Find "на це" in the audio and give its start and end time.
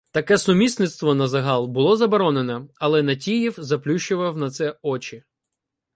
4.37-4.79